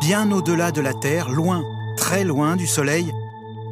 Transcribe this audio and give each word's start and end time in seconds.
bien 0.00 0.30
au-delà 0.32 0.70
de 0.70 0.80
la 0.80 0.94
Terre, 0.94 1.30
loin, 1.30 1.62
très 1.96 2.24
loin 2.24 2.56
du 2.56 2.66
Soleil, 2.66 3.12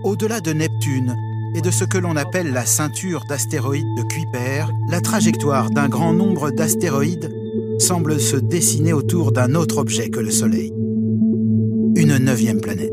au-delà 0.03 0.41
de 0.41 0.53
Neptune 0.53 1.17
et 1.55 1.61
de 1.61 1.71
ce 1.71 1.85
que 1.85 1.99
l'on 1.99 2.17
appelle 2.17 2.53
la 2.53 2.67
ceinture 2.67 3.25
d'astéroïdes 3.29 3.95
de 3.97 4.03
Kuiper, 4.03 4.67
la 4.89 5.01
trajectoire 5.01 5.71
d'un 5.71 5.89
grand 5.89 6.13
nombre 6.13 6.51
d'astéroïdes 6.51 7.33
semble 7.79 8.21
se 8.21 8.37
dessiner 8.37 8.93
autour 8.93 9.33
d'un 9.33 9.55
autre 9.55 9.79
objet 9.79 10.09
que 10.11 10.21
le 10.21 10.31
Soleil. 10.31 10.73
Une 11.97 12.19
neuvième 12.19 12.61
planète. 12.61 12.93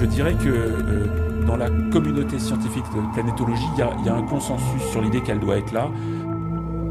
Je 0.00 0.06
dirais 0.06 0.34
que 0.34 0.48
euh, 0.48 1.06
dans 1.46 1.56
la 1.56 1.68
communauté 1.92 2.38
scientifique 2.38 2.84
de 2.94 3.14
planétologie, 3.14 3.66
il 3.76 4.06
y, 4.06 4.08
a 4.08 4.14
un 4.14 4.22
consensus 4.22 4.82
sur 4.90 5.00
l'idée 5.00 5.22
qu'elle 5.22 5.40
doit 5.40 5.58
être 5.58 5.72
là. 5.72 5.90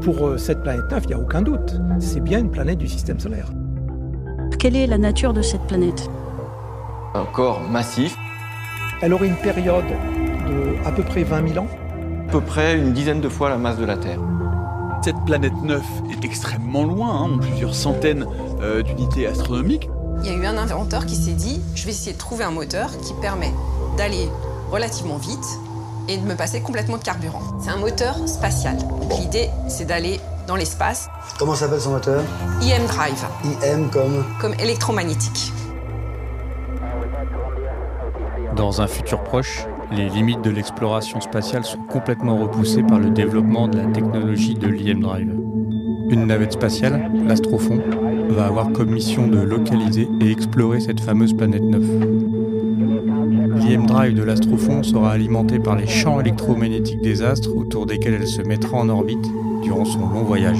Pour 0.06 0.28
euh, 0.28 0.38
cette 0.38 0.62
planète 0.62 0.88
9, 0.88 1.02
il 1.02 1.08
n'y 1.08 1.14
a 1.14 1.18
aucun 1.18 1.42
doute. 1.42 1.80
C'est 1.98 2.20
bien 2.20 2.38
une 2.38 2.52
planète 2.52 2.78
du 2.78 2.86
système 2.86 3.18
solaire. 3.18 3.50
Quelle 4.56 4.76
est 4.76 4.86
la 4.86 4.98
nature 4.98 5.32
de 5.32 5.42
cette 5.42 5.62
planète 5.62 6.08
Un 7.14 7.24
corps 7.24 7.60
massif. 7.60 8.16
Elle 9.02 9.12
aurait 9.12 9.26
une 9.26 9.34
période 9.34 9.84
de 10.46 10.86
à 10.86 10.92
peu 10.92 11.02
près 11.02 11.24
20 11.24 11.48
000 11.48 11.58
ans. 11.58 11.68
À 12.28 12.30
peu 12.30 12.40
près 12.40 12.78
une 12.78 12.92
dizaine 12.92 13.20
de 13.20 13.28
fois 13.28 13.48
la 13.48 13.58
masse 13.58 13.78
de 13.78 13.84
la 13.84 13.96
Terre. 13.96 14.20
Cette 15.02 15.18
planète 15.26 15.60
9 15.64 15.82
est 16.12 16.24
extrêmement 16.24 16.84
loin, 16.84 17.24
hein, 17.24 17.38
plusieurs 17.40 17.74
centaines 17.74 18.26
euh, 18.62 18.82
d'unités 18.82 19.26
astronomiques. 19.26 19.90
Il 20.22 20.30
y 20.30 20.32
a 20.32 20.36
eu 20.36 20.46
un 20.46 20.56
inventeur 20.56 21.04
qui 21.06 21.16
s'est 21.16 21.32
dit 21.32 21.60
je 21.74 21.84
vais 21.84 21.90
essayer 21.90 22.12
de 22.12 22.18
trouver 22.18 22.44
un 22.44 22.52
moteur 22.52 22.96
qui 23.00 23.12
permet 23.20 23.52
d'aller 23.96 24.28
relativement 24.70 25.16
vite 25.16 25.58
et 26.08 26.18
de 26.18 26.26
me 26.26 26.34
passer 26.34 26.60
complètement 26.60 26.96
de 26.96 27.02
carburant. 27.02 27.42
C'est 27.60 27.70
un 27.70 27.76
moteur 27.76 28.16
spatial. 28.28 28.76
l'idée, 29.18 29.50
c'est 29.68 29.84
d'aller 29.84 30.20
dans 30.46 30.56
l'espace. 30.56 31.08
Comment 31.38 31.54
s'appelle 31.54 31.80
son 31.80 31.90
moteur 31.90 32.22
IM 32.62 32.86
Drive. 32.86 33.24
IM 33.62 33.90
comme 33.90 34.24
Comme 34.40 34.54
électromagnétique. 34.54 35.52
Dans 38.54 38.80
un 38.80 38.86
futur 38.86 39.22
proche, 39.22 39.66
les 39.92 40.08
limites 40.08 40.42
de 40.42 40.50
l'exploration 40.50 41.20
spatiale 41.20 41.64
sont 41.64 41.82
complètement 41.90 42.38
repoussées 42.38 42.82
par 42.82 42.98
le 42.98 43.10
développement 43.10 43.68
de 43.68 43.78
la 43.78 43.86
technologie 43.86 44.54
de 44.54 44.68
l'IM 44.68 45.00
Drive. 45.00 45.30
Une 46.08 46.26
navette 46.26 46.52
spatiale, 46.52 47.10
l'Astrofond, 47.26 47.82
va 48.30 48.46
avoir 48.46 48.72
comme 48.72 48.90
mission 48.90 49.26
de 49.26 49.38
localiser 49.38 50.08
et 50.20 50.30
explorer 50.30 50.80
cette 50.80 51.00
fameuse 51.00 51.34
planète 51.34 51.62
9 51.62 52.35
deuxième 53.76 53.86
drive 53.86 54.14
de 54.14 54.22
l'Astrofond 54.22 54.82
sera 54.82 55.12
alimenté 55.12 55.58
par 55.58 55.76
les 55.76 55.86
champs 55.86 56.18
électromagnétiques 56.18 57.02
des 57.02 57.22
astres 57.22 57.54
autour 57.54 57.84
desquels 57.84 58.14
elle 58.14 58.26
se 58.26 58.40
mettra 58.40 58.78
en 58.78 58.88
orbite 58.88 59.26
durant 59.62 59.84
son 59.84 60.08
long 60.08 60.22
voyage. 60.22 60.58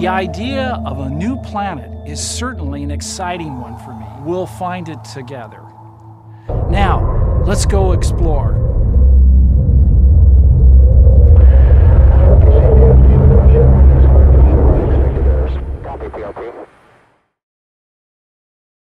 The 0.00 0.06
idea 0.06 0.80
of 0.86 1.00
a 1.00 1.10
new 1.10 1.36
planet 1.36 1.90
is 2.06 2.16
certainly 2.16 2.82
an 2.82 2.90
exciting 2.90 3.60
one 3.60 3.76
for 3.84 3.92
me. 3.92 4.06
We'll 4.24 4.46
find 4.46 4.88
it 4.88 5.04
together. 5.04 5.60
Now, 6.70 7.42
let's 7.46 7.66
go 7.66 7.92
explore. 7.92 8.64